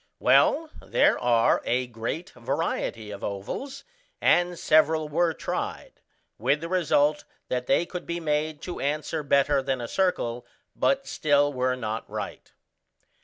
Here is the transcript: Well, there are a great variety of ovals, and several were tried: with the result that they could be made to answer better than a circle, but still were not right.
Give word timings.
Well, 0.17 0.71
there 0.81 1.19
are 1.19 1.61
a 1.63 1.85
great 1.85 2.31
variety 2.31 3.11
of 3.11 3.23
ovals, 3.23 3.83
and 4.19 4.57
several 4.57 5.07
were 5.07 5.31
tried: 5.31 6.01
with 6.39 6.59
the 6.61 6.67
result 6.69 7.23
that 7.49 7.67
they 7.67 7.85
could 7.85 8.07
be 8.07 8.19
made 8.19 8.63
to 8.63 8.79
answer 8.79 9.21
better 9.21 9.61
than 9.61 9.79
a 9.79 9.87
circle, 9.87 10.43
but 10.75 11.05
still 11.05 11.53
were 11.53 11.75
not 11.75 12.09
right. 12.09 12.51